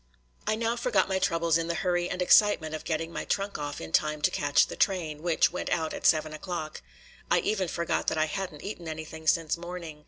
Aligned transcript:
I 0.47 0.55
now 0.55 0.75
forgot 0.77 1.07
my 1.07 1.19
troubles 1.19 1.59
in 1.59 1.67
the 1.67 1.75
hurry 1.75 2.09
and 2.09 2.23
excitement 2.23 2.73
of 2.73 2.85
getting 2.85 3.13
my 3.13 3.23
trunk 3.23 3.59
off 3.59 3.79
in 3.79 3.91
time 3.91 4.19
to 4.23 4.31
catch 4.31 4.65
the 4.65 4.75
train, 4.75 5.21
which 5.21 5.51
went 5.51 5.69
out 5.69 5.93
at 5.93 6.07
seven 6.07 6.33
o'clock. 6.33 6.81
I 7.29 7.37
even 7.41 7.67
forgot 7.67 8.07
that 8.07 8.17
I 8.17 8.25
hadn't 8.25 8.63
eaten 8.63 8.87
anything 8.87 9.27
since 9.27 9.57
morning. 9.57 9.99